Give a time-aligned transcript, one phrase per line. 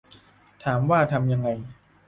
[0.63, 1.47] ถามว่าทำยังไง